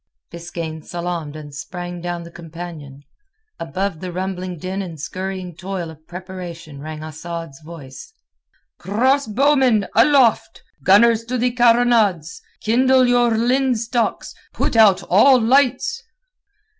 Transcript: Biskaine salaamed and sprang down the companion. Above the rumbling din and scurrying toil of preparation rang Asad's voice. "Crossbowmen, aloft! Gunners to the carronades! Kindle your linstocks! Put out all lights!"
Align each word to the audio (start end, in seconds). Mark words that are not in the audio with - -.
Biskaine 0.31 0.81
salaamed 0.81 1.35
and 1.35 1.53
sprang 1.53 2.01
down 2.01 2.23
the 2.23 2.31
companion. 2.31 3.03
Above 3.59 3.99
the 3.99 4.11
rumbling 4.11 4.57
din 4.57 4.81
and 4.81 4.99
scurrying 4.99 5.55
toil 5.55 5.91
of 5.91 6.07
preparation 6.07 6.79
rang 6.81 7.03
Asad's 7.03 7.59
voice. 7.61 8.11
"Crossbowmen, 8.79 9.85
aloft! 9.93 10.63
Gunners 10.83 11.23
to 11.25 11.37
the 11.37 11.51
carronades! 11.51 12.41
Kindle 12.61 13.07
your 13.07 13.29
linstocks! 13.37 14.33
Put 14.53 14.75
out 14.75 15.03
all 15.03 15.39
lights!" 15.39 16.01